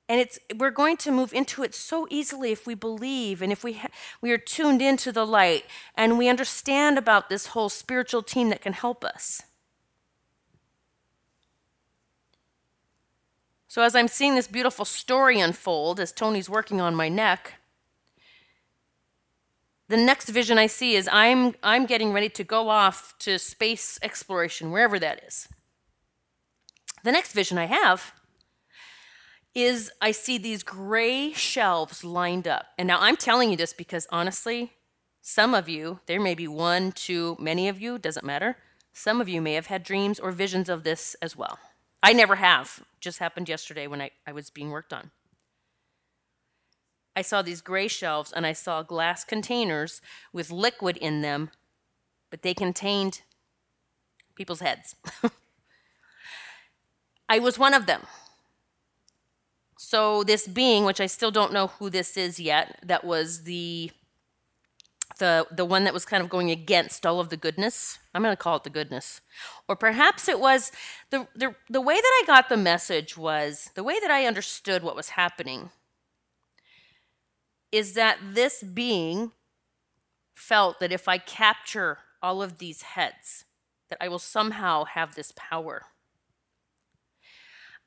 and 0.08 0.20
it's 0.20 0.38
we're 0.56 0.70
going 0.70 0.96
to 0.98 1.10
move 1.10 1.32
into 1.32 1.62
it 1.62 1.74
so 1.74 2.06
easily 2.10 2.52
if 2.52 2.66
we 2.66 2.74
believe 2.74 3.42
and 3.42 3.50
if 3.50 3.64
we 3.64 3.74
ha- 3.74 3.88
we 4.20 4.30
are 4.30 4.38
tuned 4.38 4.80
into 4.80 5.10
the 5.10 5.26
light 5.26 5.64
and 5.96 6.18
we 6.18 6.28
understand 6.28 6.96
about 6.96 7.28
this 7.28 7.48
whole 7.48 7.68
spiritual 7.68 8.22
team 8.22 8.50
that 8.50 8.60
can 8.60 8.72
help 8.72 9.04
us. 9.04 9.42
So 13.68 13.82
as 13.82 13.94
i'm 13.94 14.08
seeing 14.08 14.36
this 14.36 14.46
beautiful 14.46 14.84
story 14.84 15.38
unfold 15.40 16.00
as 16.00 16.12
tony's 16.12 16.48
working 16.48 16.80
on 16.80 16.94
my 16.94 17.08
neck 17.10 17.54
the 19.88 19.98
next 19.98 20.30
vision 20.30 20.56
i 20.56 20.66
see 20.66 20.94
is 20.94 21.08
i'm 21.12 21.54
i'm 21.62 21.84
getting 21.84 22.12
ready 22.12 22.30
to 22.30 22.42
go 22.42 22.70
off 22.70 23.14
to 23.18 23.38
space 23.38 23.98
exploration 24.02 24.70
wherever 24.70 24.98
that 24.98 25.22
is. 25.26 25.48
The 27.04 27.12
next 27.12 27.32
vision 27.32 27.58
i 27.58 27.66
have 27.66 28.14
is 29.56 29.90
I 30.02 30.10
see 30.10 30.36
these 30.36 30.62
gray 30.62 31.32
shelves 31.32 32.04
lined 32.04 32.46
up. 32.46 32.66
And 32.76 32.86
now 32.86 32.98
I'm 33.00 33.16
telling 33.16 33.50
you 33.50 33.56
this 33.56 33.72
because 33.72 34.06
honestly, 34.12 34.72
some 35.22 35.54
of 35.54 35.66
you, 35.66 36.00
there 36.04 36.20
may 36.20 36.34
be 36.34 36.46
one, 36.46 36.92
two, 36.92 37.38
many 37.40 37.66
of 37.66 37.80
you, 37.80 37.98
doesn't 37.98 38.24
matter. 38.24 38.58
Some 38.92 39.18
of 39.18 39.30
you 39.30 39.40
may 39.40 39.54
have 39.54 39.66
had 39.66 39.82
dreams 39.82 40.20
or 40.20 40.30
visions 40.30 40.68
of 40.68 40.84
this 40.84 41.16
as 41.22 41.34
well. 41.34 41.58
I 42.02 42.12
never 42.12 42.36
have. 42.36 42.84
Just 43.00 43.18
happened 43.18 43.48
yesterday 43.48 43.86
when 43.86 44.02
I, 44.02 44.10
I 44.26 44.32
was 44.32 44.50
being 44.50 44.70
worked 44.70 44.92
on. 44.92 45.10
I 47.16 47.22
saw 47.22 47.40
these 47.40 47.62
gray 47.62 47.88
shelves 47.88 48.32
and 48.32 48.46
I 48.46 48.52
saw 48.52 48.82
glass 48.82 49.24
containers 49.24 50.02
with 50.34 50.50
liquid 50.50 50.98
in 50.98 51.22
them, 51.22 51.50
but 52.30 52.42
they 52.42 52.52
contained 52.52 53.22
people's 54.34 54.60
heads. 54.60 54.94
I 57.28 57.38
was 57.38 57.58
one 57.58 57.72
of 57.72 57.86
them. 57.86 58.02
So 59.76 60.24
this 60.24 60.46
being, 60.48 60.84
which 60.84 61.00
I 61.00 61.06
still 61.06 61.30
don't 61.30 61.52
know 61.52 61.68
who 61.68 61.90
this 61.90 62.16
is 62.16 62.40
yet, 62.40 62.78
that 62.84 63.04
was 63.04 63.42
the 63.44 63.90
the 65.18 65.46
the 65.50 65.64
one 65.64 65.84
that 65.84 65.94
was 65.94 66.04
kind 66.04 66.22
of 66.22 66.28
going 66.28 66.50
against 66.50 67.06
all 67.06 67.20
of 67.20 67.30
the 67.30 67.36
goodness. 67.36 67.98
I'm 68.14 68.22
going 68.22 68.32
to 68.32 68.36
call 68.36 68.56
it 68.56 68.64
the 68.64 68.70
goodness. 68.70 69.20
Or 69.68 69.76
perhaps 69.76 70.28
it 70.28 70.40
was 70.40 70.72
the, 71.10 71.26
the 71.34 71.54
the 71.68 71.80
way 71.80 71.94
that 71.94 72.22
I 72.22 72.26
got 72.26 72.48
the 72.48 72.56
message 72.56 73.16
was 73.16 73.70
the 73.74 73.84
way 73.84 73.98
that 74.00 74.10
I 74.10 74.26
understood 74.26 74.82
what 74.82 74.96
was 74.96 75.10
happening 75.10 75.70
is 77.72 77.94
that 77.94 78.18
this 78.32 78.62
being 78.62 79.32
felt 80.34 80.80
that 80.80 80.92
if 80.92 81.08
I 81.08 81.18
capture 81.18 81.98
all 82.22 82.42
of 82.42 82.58
these 82.58 82.82
heads 82.82 83.44
that 83.88 83.98
I 84.00 84.08
will 84.08 84.18
somehow 84.18 84.84
have 84.84 85.14
this 85.14 85.32
power. 85.36 85.82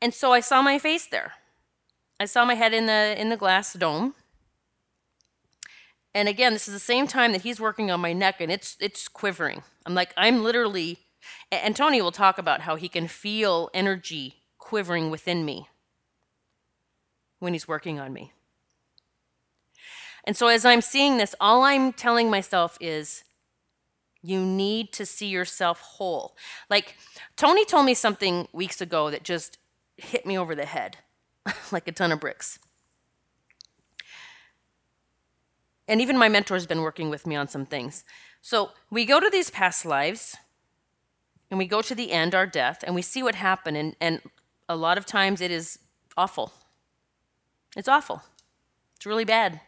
And 0.01 0.13
so 0.13 0.31
I 0.31 0.39
saw 0.39 0.61
my 0.61 0.79
face 0.79 1.05
there. 1.05 1.33
I 2.19 2.25
saw 2.25 2.43
my 2.45 2.55
head 2.55 2.73
in 2.73 2.85
the 2.85 3.15
in 3.17 3.29
the 3.29 3.37
glass 3.37 3.73
dome. 3.73 4.13
And 6.13 6.27
again, 6.27 6.53
this 6.53 6.67
is 6.67 6.73
the 6.73 6.79
same 6.79 7.07
time 7.07 7.31
that 7.31 7.41
he's 7.41 7.61
working 7.61 7.91
on 7.91 8.01
my 8.01 8.13
neck 8.13 8.41
and 8.41 8.51
it's 8.51 8.75
it's 8.79 9.07
quivering. 9.07 9.63
I'm 9.85 9.95
like 9.95 10.13
I'm 10.17 10.43
literally 10.43 10.99
and 11.51 11.75
Tony 11.75 12.01
will 12.01 12.11
talk 12.11 12.37
about 12.37 12.61
how 12.61 12.75
he 12.75 12.89
can 12.89 13.07
feel 13.07 13.69
energy 13.73 14.35
quivering 14.57 15.09
within 15.09 15.45
me 15.45 15.67
when 17.39 17.53
he's 17.53 17.67
working 17.67 17.99
on 17.99 18.11
me. 18.11 18.33
And 20.25 20.35
so 20.35 20.47
as 20.47 20.65
I'm 20.65 20.81
seeing 20.81 21.17
this, 21.17 21.33
all 21.39 21.63
I'm 21.63 21.93
telling 21.93 22.29
myself 22.29 22.77
is 22.81 23.23
you 24.21 24.41
need 24.41 24.91
to 24.93 25.05
see 25.05 25.27
yourself 25.27 25.79
whole. 25.79 26.35
Like 26.69 26.97
Tony 27.37 27.63
told 27.65 27.85
me 27.85 27.93
something 27.93 28.47
weeks 28.51 28.81
ago 28.81 29.09
that 29.09 29.23
just 29.23 29.57
hit 29.95 30.25
me 30.25 30.37
over 30.37 30.53
the 30.53 30.65
head. 30.65 30.97
like 31.71 31.87
a 31.87 31.91
ton 31.91 32.11
of 32.11 32.19
bricks. 32.19 32.59
And 35.87 36.01
even 36.01 36.17
my 36.17 36.29
mentor's 36.29 36.67
been 36.67 36.81
working 36.81 37.09
with 37.09 37.25
me 37.25 37.35
on 37.35 37.47
some 37.47 37.65
things. 37.65 38.03
So 38.41 38.71
we 38.91 39.05
go 39.05 39.19
to 39.19 39.29
these 39.29 39.49
past 39.49 39.85
lives 39.85 40.37
and 41.49 41.57
we 41.57 41.65
go 41.65 41.81
to 41.81 41.95
the 41.95 42.11
end, 42.11 42.35
our 42.35 42.45
death, 42.45 42.83
and 42.83 42.93
we 42.93 43.01
see 43.01 43.23
what 43.23 43.35
happened. 43.35 43.75
And, 43.75 43.95
and 43.99 44.21
a 44.67 44.75
lot 44.75 44.97
of 44.97 45.05
times 45.05 45.41
it 45.41 45.49
is 45.49 45.79
awful. 46.15 46.53
It's 47.75 47.87
awful. 47.87 48.21
It's 48.95 49.05
really 49.05 49.25
bad. 49.25 49.61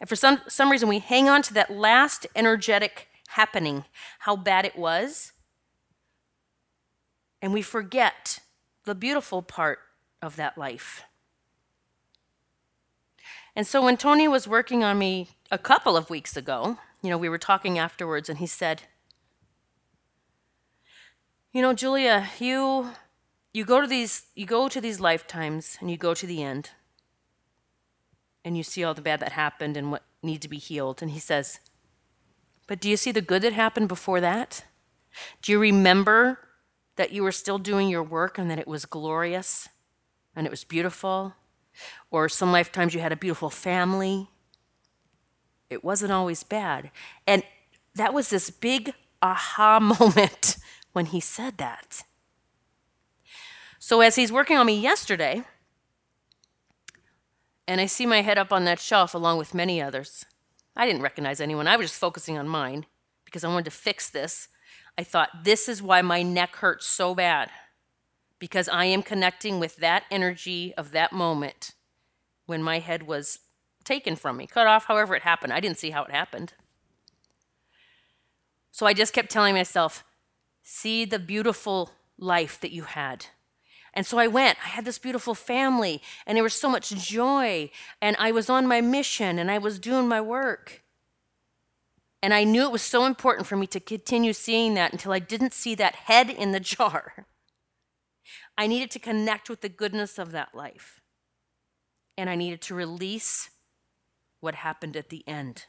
And 0.00 0.08
for 0.08 0.16
some, 0.16 0.40
some 0.48 0.70
reason, 0.70 0.88
we 0.88 0.98
hang 0.98 1.28
on 1.28 1.42
to 1.42 1.54
that 1.54 1.70
last 1.70 2.26
energetic 2.34 3.08
happening, 3.28 3.84
how 4.20 4.36
bad 4.36 4.64
it 4.64 4.76
was, 4.76 5.32
and 7.40 7.52
we 7.52 7.62
forget 7.62 8.40
the 8.84 8.94
beautiful 8.94 9.42
part 9.42 9.80
of 10.24 10.36
that 10.36 10.58
life. 10.58 11.04
And 13.56 13.66
so 13.66 13.84
when 13.84 13.96
Tony 13.96 14.26
was 14.26 14.48
working 14.48 14.82
on 14.82 14.98
me 14.98 15.28
a 15.50 15.58
couple 15.58 15.96
of 15.96 16.10
weeks 16.10 16.36
ago, 16.36 16.78
you 17.02 17.10
know, 17.10 17.18
we 17.18 17.28
were 17.28 17.38
talking 17.38 17.78
afterwards, 17.78 18.28
and 18.28 18.38
he 18.38 18.46
said, 18.46 18.82
You 21.52 21.62
know, 21.62 21.72
Julia, 21.72 22.30
you 22.40 22.90
you 23.52 23.64
go 23.64 23.80
to 23.80 23.86
these 23.86 24.26
you 24.34 24.46
go 24.46 24.68
to 24.68 24.80
these 24.80 24.98
lifetimes 24.98 25.78
and 25.80 25.88
you 25.90 25.96
go 25.96 26.12
to 26.14 26.26
the 26.26 26.42
end 26.42 26.70
and 28.44 28.56
you 28.56 28.64
see 28.64 28.82
all 28.82 28.94
the 28.94 29.00
bad 29.00 29.20
that 29.20 29.32
happened 29.32 29.76
and 29.76 29.92
what 29.92 30.02
needs 30.22 30.42
to 30.42 30.48
be 30.48 30.58
healed. 30.58 31.00
And 31.00 31.12
he 31.12 31.20
says 31.20 31.60
but 32.66 32.80
do 32.80 32.88
you 32.88 32.96
see 32.96 33.12
the 33.12 33.20
good 33.20 33.42
that 33.42 33.52
happened 33.52 33.88
before 33.88 34.20
that? 34.20 34.64
Do 35.42 35.52
you 35.52 35.58
remember 35.58 36.38
that 36.96 37.12
you 37.12 37.22
were 37.22 37.32
still 37.32 37.58
doing 37.58 37.88
your 37.88 38.02
work 38.02 38.38
and 38.38 38.50
that 38.50 38.58
it 38.58 38.66
was 38.66 38.84
glorious 38.86 39.68
and 40.36 40.46
it 40.46 40.50
was 40.50 40.64
beautiful. 40.64 41.34
Or 42.10 42.28
some 42.28 42.52
lifetimes 42.52 42.94
you 42.94 43.00
had 43.00 43.12
a 43.12 43.16
beautiful 43.16 43.50
family. 43.50 44.28
It 45.70 45.84
wasn't 45.84 46.12
always 46.12 46.42
bad. 46.42 46.90
And 47.26 47.42
that 47.94 48.14
was 48.14 48.30
this 48.30 48.50
big 48.50 48.92
aha 49.22 49.80
moment 50.00 50.56
when 50.92 51.06
he 51.06 51.20
said 51.20 51.58
that. 51.58 52.04
So 53.78 54.00
as 54.00 54.16
he's 54.16 54.32
working 54.32 54.56
on 54.56 54.66
me 54.66 54.78
yesterday, 54.78 55.44
and 57.66 57.80
I 57.80 57.86
see 57.86 58.06
my 58.06 58.22
head 58.22 58.38
up 58.38 58.52
on 58.52 58.64
that 58.64 58.78
shelf 58.80 59.14
along 59.14 59.38
with 59.38 59.54
many 59.54 59.80
others. 59.80 60.24
I 60.76 60.86
didn't 60.86 61.02
recognize 61.02 61.40
anyone. 61.40 61.66
I 61.66 61.76
was 61.76 61.88
just 61.88 62.00
focusing 62.00 62.36
on 62.36 62.48
mine 62.48 62.86
because 63.24 63.44
I 63.44 63.48
wanted 63.48 63.66
to 63.66 63.70
fix 63.70 64.10
this. 64.10 64.48
I 64.98 65.02
thought, 65.02 65.44
this 65.44 65.68
is 65.68 65.82
why 65.82 66.02
my 66.02 66.22
neck 66.22 66.56
hurts 66.56 66.86
so 66.86 67.14
bad 67.14 67.50
because 68.44 68.68
I 68.68 68.84
am 68.84 69.02
connecting 69.02 69.58
with 69.58 69.76
that 69.76 70.04
energy 70.10 70.74
of 70.76 70.90
that 70.90 71.14
moment 71.14 71.72
when 72.44 72.62
my 72.62 72.78
head 72.78 73.04
was 73.04 73.38
taken 73.84 74.16
from 74.16 74.36
me, 74.36 74.46
cut 74.46 74.66
off, 74.66 74.84
however 74.84 75.14
it 75.14 75.22
happened. 75.22 75.50
I 75.50 75.60
didn't 75.60 75.78
see 75.78 75.88
how 75.88 76.04
it 76.04 76.10
happened. 76.10 76.52
So 78.70 78.84
I 78.84 78.92
just 78.92 79.14
kept 79.14 79.30
telling 79.30 79.54
myself, 79.54 80.04
see 80.62 81.06
the 81.06 81.18
beautiful 81.18 81.92
life 82.18 82.60
that 82.60 82.70
you 82.70 82.82
had. 82.82 83.24
And 83.94 84.04
so 84.04 84.18
I 84.18 84.26
went. 84.26 84.58
I 84.62 84.68
had 84.68 84.84
this 84.84 84.98
beautiful 84.98 85.34
family, 85.34 86.02
and 86.26 86.36
there 86.36 86.42
was 86.42 86.52
so 86.52 86.68
much 86.68 86.90
joy, 86.90 87.70
and 88.02 88.14
I 88.18 88.30
was 88.30 88.50
on 88.50 88.66
my 88.66 88.82
mission, 88.82 89.38
and 89.38 89.50
I 89.50 89.56
was 89.56 89.78
doing 89.78 90.06
my 90.06 90.20
work. 90.20 90.82
And 92.22 92.34
I 92.34 92.44
knew 92.44 92.64
it 92.64 92.72
was 92.72 92.82
so 92.82 93.06
important 93.06 93.46
for 93.46 93.56
me 93.56 93.66
to 93.68 93.80
continue 93.80 94.34
seeing 94.34 94.74
that 94.74 94.92
until 94.92 95.12
I 95.12 95.18
didn't 95.18 95.54
see 95.54 95.74
that 95.76 95.94
head 95.94 96.28
in 96.28 96.52
the 96.52 96.60
jar. 96.74 97.24
I 98.56 98.66
needed 98.66 98.90
to 98.92 98.98
connect 98.98 99.50
with 99.50 99.60
the 99.60 99.68
goodness 99.68 100.18
of 100.18 100.32
that 100.32 100.54
life. 100.54 101.00
And 102.16 102.30
I 102.30 102.36
needed 102.36 102.60
to 102.62 102.74
release 102.74 103.50
what 104.40 104.54
happened 104.54 104.96
at 104.96 105.08
the 105.08 105.24
end. 105.26 105.66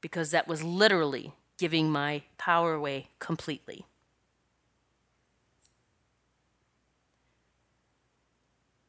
Because 0.00 0.32
that 0.32 0.48
was 0.48 0.64
literally 0.64 1.34
giving 1.58 1.90
my 1.90 2.22
power 2.38 2.74
away 2.74 3.10
completely. 3.20 3.86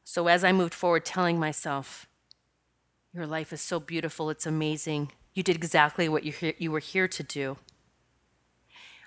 So 0.04 0.26
as 0.28 0.42
I 0.44 0.52
moved 0.52 0.74
forward, 0.74 1.04
telling 1.04 1.38
myself, 1.38 2.06
Your 3.12 3.26
life 3.26 3.52
is 3.52 3.60
so 3.60 3.78
beautiful, 3.78 4.28
it's 4.30 4.46
amazing. 4.46 5.12
You 5.34 5.44
did 5.44 5.56
exactly 5.56 6.08
what 6.08 6.24
you, 6.24 6.70
were 6.70 6.80
here 6.80 7.06
to 7.08 7.22
do. 7.22 7.58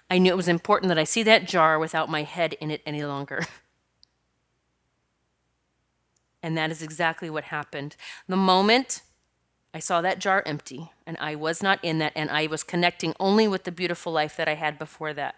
I 0.09 0.17
knew 0.17 0.31
it 0.31 0.37
was 0.37 0.47
important 0.47 0.89
that 0.89 0.97
I 0.97 1.03
see 1.03 1.23
that 1.23 1.47
jar 1.47 1.77
without 1.77 2.09
my 2.09 2.23
head 2.23 2.53
in 2.53 2.71
it 2.71 2.81
any 2.85 3.03
longer. 3.03 3.45
and 6.43 6.57
that 6.57 6.71
is 6.71 6.81
exactly 6.81 7.29
what 7.29 7.45
happened. 7.45 7.95
The 8.27 8.37
moment 8.37 9.01
I 9.73 9.79
saw 9.79 10.01
that 10.01 10.19
jar 10.19 10.43
empty 10.45 10.91
and 11.05 11.17
I 11.19 11.35
was 11.35 11.61
not 11.61 11.83
in 11.83 11.99
that, 11.99 12.13
and 12.15 12.29
I 12.29 12.47
was 12.47 12.63
connecting 12.63 13.13
only 13.19 13.47
with 13.47 13.65
the 13.65 13.71
beautiful 13.71 14.11
life 14.13 14.37
that 14.37 14.47
I 14.47 14.55
had 14.55 14.79
before 14.79 15.13
that, 15.13 15.35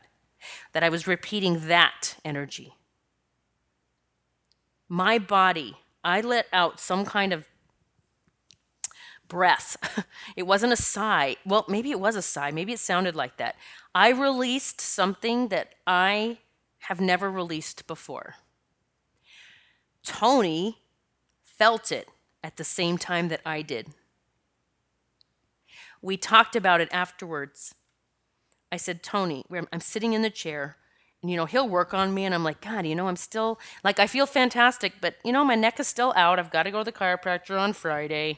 that 0.73 0.83
I 0.83 0.89
was 0.89 1.07
repeating 1.07 1.67
that 1.67 2.15
energy 2.23 2.75
my 4.89 5.19
body, 5.19 5.77
I 6.03 6.19
let 6.21 6.47
out 6.51 6.79
some 6.79 7.05
kind 7.05 7.31
of 7.31 7.47
breath. 9.29 9.77
it 10.35 10.43
wasn't 10.43 10.73
a 10.73 10.77
sigh. 10.77 11.37
Well, 11.45 11.65
maybe 11.69 11.91
it 11.91 11.99
was 11.99 12.15
a 12.15 12.21
sigh. 12.21 12.51
Maybe 12.51 12.73
it 12.73 12.79
sounded 12.79 13.15
like 13.15 13.37
that. 13.37 13.55
I 13.95 14.09
released 14.09 14.81
something 14.81 15.47
that 15.47 15.75
I 15.87 16.39
have 16.79 16.99
never 16.99 17.31
released 17.31 17.87
before. 17.87 18.35
Tony 20.03 20.79
felt 21.43 21.91
it 21.91 22.09
at 22.43 22.57
the 22.57 22.63
same 22.63 22.97
time 22.97 23.29
that 23.29 23.41
I 23.45 23.61
did. 23.61 23.87
We 26.01 26.17
talked 26.17 26.55
about 26.55 26.81
it 26.81 26.89
afterwards. 26.91 27.75
I 28.71 28.77
said, 28.77 29.03
Tony, 29.03 29.45
I'm 29.71 29.81
sitting 29.81 30.13
in 30.13 30.21
the 30.21 30.29
chair 30.29 30.77
and 31.21 31.29
you 31.29 31.35
know, 31.35 31.45
he'll 31.45 31.67
work 31.67 31.93
on 31.93 32.13
me, 32.13 32.23
and 32.23 32.33
I'm 32.33 32.45
like, 32.45 32.61
God, 32.61 32.85
you 32.85 32.95
know, 32.95 33.07
I'm 33.09 33.17
still 33.17 33.59
like, 33.83 33.99
I 33.99 34.07
feel 34.07 34.25
fantastic, 34.25 34.93
but 35.01 35.15
you 35.23 35.33
know, 35.33 35.43
my 35.43 35.55
neck 35.55 35.79
is 35.79 35.87
still 35.87 36.13
out. 36.15 36.39
I've 36.39 36.51
got 36.51 36.63
to 36.63 36.71
go 36.71 36.79
to 36.79 36.83
the 36.85 36.93
chiropractor 36.93 37.59
on 37.59 37.73
Friday. 37.73 38.37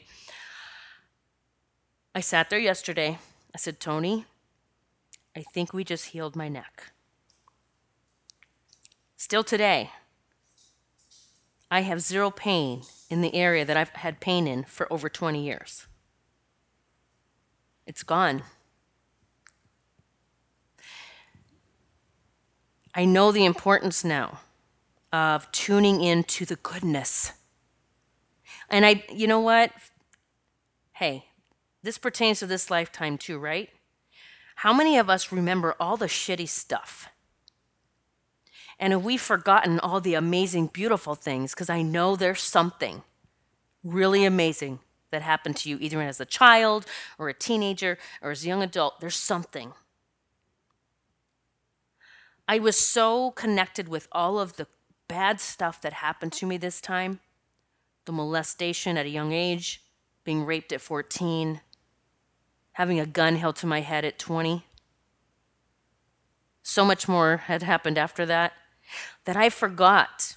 I 2.14 2.20
sat 2.20 2.50
there 2.50 2.58
yesterday. 2.58 3.18
I 3.54 3.58
said, 3.58 3.80
Tony, 3.80 4.26
I 5.34 5.42
think 5.42 5.72
we 5.72 5.82
just 5.82 6.06
healed 6.06 6.36
my 6.36 6.48
neck. 6.48 6.92
Still 9.16 9.42
today, 9.42 9.90
I 11.70 11.80
have 11.80 12.02
zero 12.02 12.30
pain 12.30 12.82
in 13.08 13.22
the 13.22 13.34
area 13.34 13.64
that 13.64 13.78
I've 13.78 13.90
had 13.90 14.20
pain 14.20 14.46
in 14.46 14.64
for 14.64 14.92
over 14.92 15.08
20 15.08 15.42
years. 15.42 15.86
It's 17.86 18.02
gone. 18.02 18.42
I 22.94 23.06
know 23.06 23.32
the 23.32 23.46
importance 23.46 24.04
now 24.04 24.40
of 25.12 25.50
tuning 25.50 26.02
into 26.02 26.44
the 26.44 26.56
goodness. 26.56 27.32
And 28.68 28.84
I, 28.84 29.02
you 29.10 29.26
know 29.26 29.40
what? 29.40 29.72
Hey, 30.92 31.24
this 31.82 31.98
pertains 31.98 32.38
to 32.40 32.46
this 32.46 32.70
lifetime 32.70 33.18
too, 33.18 33.38
right? 33.38 33.70
How 34.56 34.72
many 34.72 34.98
of 34.98 35.10
us 35.10 35.32
remember 35.32 35.74
all 35.80 35.96
the 35.96 36.06
shitty 36.06 36.48
stuff? 36.48 37.08
And 38.78 38.92
have 38.92 39.04
we 39.04 39.16
forgotten 39.16 39.78
all 39.80 40.00
the 40.00 40.14
amazing, 40.14 40.68
beautiful 40.68 41.14
things? 41.14 41.54
Because 41.54 41.70
I 41.70 41.82
know 41.82 42.16
there's 42.16 42.42
something 42.42 43.02
really 43.84 44.24
amazing 44.24 44.80
that 45.10 45.22
happened 45.22 45.56
to 45.58 45.68
you, 45.68 45.78
either 45.80 46.00
as 46.02 46.20
a 46.20 46.24
child 46.24 46.86
or 47.18 47.28
a 47.28 47.34
teenager 47.34 47.98
or 48.20 48.30
as 48.30 48.44
a 48.44 48.48
young 48.48 48.62
adult. 48.62 49.00
There's 49.00 49.16
something. 49.16 49.72
I 52.48 52.58
was 52.58 52.76
so 52.76 53.30
connected 53.30 53.88
with 53.88 54.08
all 54.10 54.38
of 54.38 54.56
the 54.56 54.66
bad 55.08 55.40
stuff 55.40 55.80
that 55.82 55.92
happened 55.92 56.32
to 56.32 56.46
me 56.46 56.56
this 56.56 56.80
time 56.80 57.20
the 58.04 58.12
molestation 58.12 58.96
at 58.96 59.06
a 59.06 59.10
young 59.10 59.32
age, 59.32 59.82
being 60.24 60.44
raped 60.44 60.72
at 60.72 60.80
14, 60.80 61.60
having 62.72 62.98
a 62.98 63.06
gun 63.06 63.36
held 63.36 63.56
to 63.56 63.66
my 63.66 63.80
head 63.80 64.04
at 64.04 64.18
20. 64.18 64.64
So 66.62 66.84
much 66.84 67.08
more 67.08 67.38
had 67.38 67.62
happened 67.62 67.98
after 67.98 68.24
that 68.26 68.52
that 69.24 69.36
I 69.36 69.48
forgot 69.50 70.36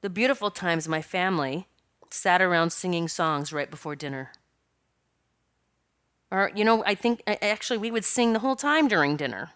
the 0.00 0.10
beautiful 0.10 0.50
times 0.50 0.88
my 0.88 1.00
family 1.02 1.66
sat 2.10 2.42
around 2.42 2.70
singing 2.70 3.08
songs 3.08 3.52
right 3.52 3.70
before 3.70 3.96
dinner. 3.96 4.32
Or, 6.30 6.50
you 6.54 6.64
know, 6.64 6.82
I 6.84 6.94
think 6.94 7.22
actually 7.26 7.78
we 7.78 7.90
would 7.90 8.04
sing 8.04 8.32
the 8.32 8.38
whole 8.38 8.56
time 8.56 8.88
during 8.88 9.16
dinner. 9.16 9.50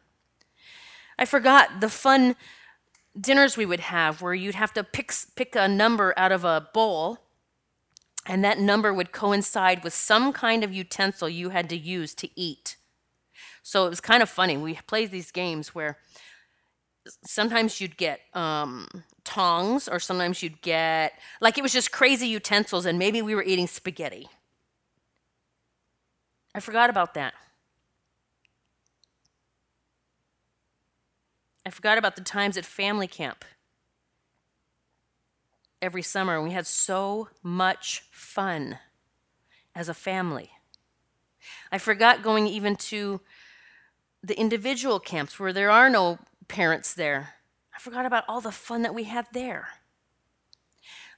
I 1.19 1.25
forgot 1.25 1.81
the 1.81 1.89
fun 1.89 2.37
dinners 3.19 3.57
we 3.57 3.67
would 3.67 3.81
have 3.81 4.21
where 4.21 4.35
you'd 4.35 4.55
have 4.55 4.73
to 4.75 4.85
pick, 4.85 5.13
pick 5.37 5.57
a 5.57 5.69
number 5.69 6.13
out 6.17 6.33
of 6.33 6.45
a 6.45 6.69
bowl, 6.75 7.26
and 8.27 8.45
that 8.45 8.59
number 8.59 8.93
would 8.93 9.13
coincide 9.13 9.85
with 9.85 9.95
some 9.95 10.33
kind 10.33 10.65
of 10.65 10.73
utensil 10.73 11.29
you 11.29 11.51
had 11.51 11.69
to 11.71 11.77
use 11.77 12.15
to 12.15 12.29
eat. 12.35 12.77
So 13.63 13.87
it 13.87 13.91
was 13.91 14.01
kind 14.01 14.23
of 14.23 14.29
funny. 14.29 14.57
We 14.57 14.75
played 14.87 15.11
these 15.11 15.31
games 15.31 15.75
where 15.75 15.99
sometimes 17.25 17.81
you'd 17.81 17.97
get 17.97 18.21
um, 18.35 18.89
tongs, 19.25 19.89
or 19.89 20.01
sometimes 20.01 20.43
you'd 20.43 20.61
get, 20.61 21.13
like, 21.41 21.57
it 21.57 21.63
was 21.63 21.73
just 21.73 21.93
crazy 21.93 22.27
utensils, 22.27 22.85
and 22.85 22.99
maybe 22.99 23.23
we 23.23 23.35
were 23.35 23.45
eating 23.45 23.67
spaghetti. 23.67 24.29
I 26.55 26.61
forgot 26.61 26.91
about 26.91 27.15
that. 27.15 27.35
I 31.65 31.71
forgot 31.71 31.99
about 31.99 32.17
the 32.17 32.23
times 32.23 32.57
at 32.57 32.65
family 32.65 33.09
camp 33.09 33.45
every 35.81 36.03
summer. 36.03 36.43
We 36.43 36.53
had 36.53 36.67
so 36.67 37.29
much 37.43 38.05
fun 38.11 38.79
as 39.75 39.89
a 39.89 39.95
family. 39.95 40.51
I 41.71 41.79
forgot 41.79 42.23
going 42.23 42.47
even 42.47 42.77
to 42.77 43.21
the 44.23 44.39
individual 44.39 44.99
camps 44.99 45.39
where 45.39 45.53
there 45.53 45.71
are 45.71 45.89
no 45.89 46.19
parents 46.49 46.95
there. 46.95 47.35
I 47.75 47.79
forgot 47.79 48.07
about 48.07 48.25
all 48.29 48.41
the 48.41 48.53
fun 48.53 48.83
that 48.83 48.95
we 48.95 49.05
had 49.05 49.27
there. 49.33 49.69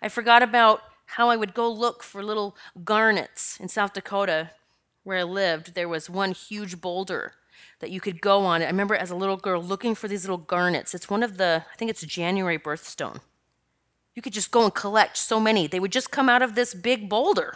I 0.02 0.08
forgot 0.08 0.42
about 0.42 0.82
how 1.06 1.30
I 1.30 1.36
would 1.36 1.54
go 1.54 1.70
look 1.70 2.02
for 2.02 2.22
little 2.22 2.56
garnets 2.84 3.58
in 3.58 3.68
South 3.68 3.92
Dakota 3.94 4.50
where 5.04 5.18
I 5.18 5.22
lived. 5.22 5.74
There 5.74 5.88
was 5.88 6.10
one 6.10 6.32
huge 6.32 6.80
boulder 6.80 7.32
that 7.80 7.90
you 7.90 8.00
could 8.00 8.20
go 8.20 8.44
on. 8.44 8.62
I 8.62 8.66
remember 8.66 8.94
as 8.94 9.10
a 9.10 9.16
little 9.16 9.36
girl 9.36 9.62
looking 9.62 9.94
for 9.94 10.08
these 10.08 10.24
little 10.24 10.36
garnets. 10.36 10.94
It's 10.94 11.08
one 11.08 11.22
of 11.22 11.38
the, 11.38 11.64
I 11.72 11.76
think 11.76 11.90
it's 11.90 12.02
January 12.02 12.58
birthstone. 12.58 13.20
You 14.18 14.22
could 14.22 14.32
just 14.32 14.50
go 14.50 14.64
and 14.64 14.74
collect 14.74 15.16
so 15.16 15.38
many. 15.38 15.68
They 15.68 15.78
would 15.78 15.92
just 15.92 16.10
come 16.10 16.28
out 16.28 16.42
of 16.42 16.56
this 16.56 16.74
big 16.74 17.08
boulder. 17.08 17.54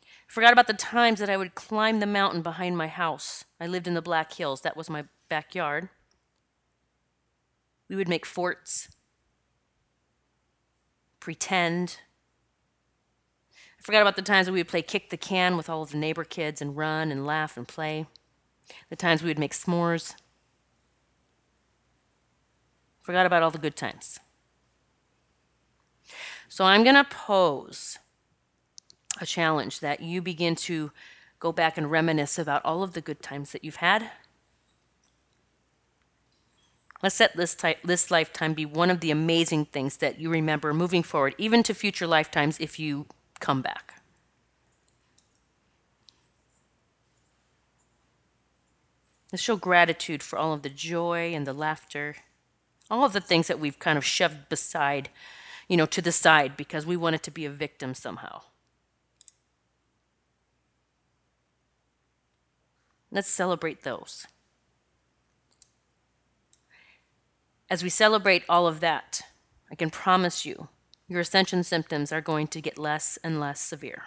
I 0.00 0.26
forgot 0.26 0.54
about 0.54 0.66
the 0.66 0.72
times 0.72 1.20
that 1.20 1.28
I 1.28 1.36
would 1.36 1.54
climb 1.54 2.00
the 2.00 2.06
mountain 2.06 2.40
behind 2.40 2.74
my 2.74 2.86
house. 2.86 3.44
I 3.60 3.66
lived 3.66 3.86
in 3.86 3.92
the 3.92 4.00
Black 4.00 4.32
Hills, 4.32 4.62
that 4.62 4.74
was 4.74 4.88
my 4.88 5.04
backyard. 5.28 5.90
We 7.90 7.96
would 7.96 8.08
make 8.08 8.24
forts, 8.24 8.88
pretend, 11.20 11.98
I 13.78 13.82
forgot 13.82 14.00
about 14.00 14.16
the 14.16 14.22
times 14.22 14.46
that 14.46 14.54
we 14.54 14.60
would 14.60 14.68
play 14.68 14.80
kick 14.80 15.10
the 15.10 15.18
can 15.18 15.58
with 15.58 15.68
all 15.68 15.82
of 15.82 15.90
the 15.90 15.98
neighbor 15.98 16.24
kids 16.24 16.62
and 16.62 16.74
run 16.74 17.12
and 17.12 17.26
laugh 17.26 17.58
and 17.58 17.68
play. 17.68 18.06
The 18.88 18.96
times 18.96 19.22
we 19.22 19.28
would 19.28 19.38
make 19.38 19.52
s'mores. 19.52 20.14
Forgot 23.02 23.26
about 23.26 23.42
all 23.42 23.50
the 23.50 23.58
good 23.58 23.76
times. 23.76 24.20
So 26.48 26.64
I'm 26.64 26.82
going 26.82 26.96
to 26.96 27.04
pose 27.04 27.98
a 29.20 29.26
challenge 29.26 29.80
that 29.80 30.00
you 30.00 30.22
begin 30.22 30.54
to 30.56 30.90
go 31.38 31.52
back 31.52 31.76
and 31.76 31.90
reminisce 31.90 32.38
about 32.38 32.64
all 32.64 32.82
of 32.82 32.94
the 32.94 33.00
good 33.00 33.22
times 33.22 33.52
that 33.52 33.64
you've 33.64 33.76
had. 33.76 34.10
Let's 37.02 37.20
let 37.20 37.36
this, 37.36 37.54
type, 37.54 37.78
this 37.84 38.10
lifetime 38.10 38.54
be 38.54 38.66
one 38.66 38.90
of 38.90 39.00
the 39.00 39.12
amazing 39.12 39.66
things 39.66 39.98
that 39.98 40.18
you 40.18 40.30
remember 40.30 40.74
moving 40.74 41.04
forward, 41.04 41.34
even 41.38 41.62
to 41.62 41.74
future 41.74 42.08
lifetimes 42.08 42.58
if 42.58 42.78
you 42.78 43.06
come 43.38 43.62
back. 43.62 44.02
Let's 49.30 49.42
show 49.42 49.56
gratitude 49.56 50.22
for 50.22 50.38
all 50.38 50.54
of 50.54 50.62
the 50.62 50.70
joy 50.70 51.34
and 51.34 51.46
the 51.46 51.52
laughter, 51.52 52.16
all 52.90 53.04
of 53.04 53.12
the 53.12 53.20
things 53.20 53.46
that 53.46 53.60
we've 53.60 53.78
kind 53.78 53.98
of 53.98 54.04
shoved 54.04 54.48
beside, 54.48 55.10
you 55.68 55.76
know, 55.76 55.86
to 55.86 56.02
the 56.02 56.12
side 56.12 56.56
because 56.56 56.86
we 56.86 56.96
wanted 56.96 57.22
to 57.22 57.30
be 57.30 57.44
a 57.44 57.50
victim 57.50 57.94
somehow. 57.94 58.42
Let's 63.10 63.28
celebrate 63.28 63.82
those. 63.82 64.26
As 67.70 67.82
we 67.82 67.90
celebrate 67.90 68.44
all 68.48 68.66
of 68.66 68.80
that, 68.80 69.22
I 69.70 69.74
can 69.74 69.90
promise 69.90 70.46
you 70.46 70.68
your 71.06 71.20
ascension 71.20 71.64
symptoms 71.64 72.12
are 72.12 72.20
going 72.20 72.46
to 72.48 72.60
get 72.60 72.78
less 72.78 73.18
and 73.24 73.40
less 73.40 73.60
severe. 73.60 74.04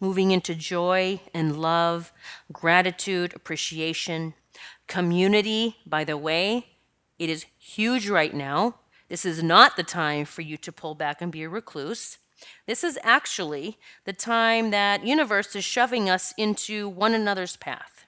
Moving 0.00 0.30
into 0.30 0.54
joy 0.54 1.20
and 1.34 1.60
love, 1.60 2.12
gratitude, 2.52 3.34
appreciation, 3.34 4.34
community, 4.86 5.76
by 5.86 6.04
the 6.04 6.16
way, 6.16 6.66
it 7.18 7.28
is 7.28 7.46
huge 7.58 8.08
right 8.08 8.34
now. 8.34 8.76
This 9.08 9.24
is 9.24 9.42
not 9.42 9.76
the 9.76 9.82
time 9.82 10.24
for 10.24 10.42
you 10.42 10.56
to 10.58 10.72
pull 10.72 10.94
back 10.94 11.22
and 11.22 11.32
be 11.32 11.42
a 11.42 11.48
recluse. 11.48 12.18
This 12.66 12.84
is 12.84 12.98
actually 13.02 13.78
the 14.04 14.12
time 14.12 14.70
that 14.70 15.04
universe 15.04 15.56
is 15.56 15.64
shoving 15.64 16.08
us 16.08 16.32
into 16.36 16.88
one 16.88 17.14
another's 17.14 17.56
path. 17.56 18.06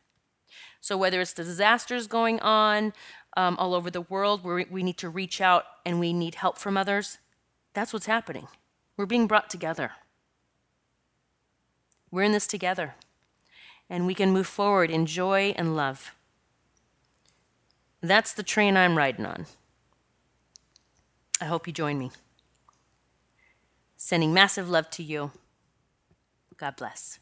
So 0.80 0.96
whether 0.96 1.20
it's 1.20 1.32
the 1.32 1.44
disasters 1.44 2.06
going 2.06 2.40
on 2.40 2.92
um, 3.36 3.56
all 3.58 3.74
over 3.74 3.90
the 3.90 4.00
world 4.02 4.44
where 4.44 4.64
we 4.70 4.82
need 4.82 4.98
to 4.98 5.08
reach 5.08 5.40
out 5.40 5.64
and 5.84 6.00
we 6.00 6.12
need 6.12 6.36
help 6.36 6.58
from 6.58 6.76
others, 6.76 7.18
that's 7.74 7.92
what's 7.92 8.06
happening. 8.06 8.48
We're 8.96 9.06
being 9.06 9.26
brought 9.26 9.50
together. 9.50 9.92
We're 12.10 12.22
in 12.22 12.32
this 12.32 12.46
together. 12.46 12.94
And 13.88 14.06
we 14.06 14.14
can 14.14 14.30
move 14.30 14.46
forward 14.46 14.90
in 14.90 15.06
joy 15.06 15.54
and 15.56 15.76
love. 15.76 16.14
That's 18.00 18.32
the 18.32 18.42
train 18.42 18.76
I'm 18.76 18.96
riding 18.96 19.26
on. 19.26 19.46
I 21.40 21.46
hope 21.46 21.66
you 21.66 21.72
join 21.72 21.98
me. 21.98 22.10
Sending 23.96 24.34
massive 24.34 24.68
love 24.68 24.90
to 24.90 25.02
you. 25.02 25.30
God 26.56 26.76
bless. 26.76 27.18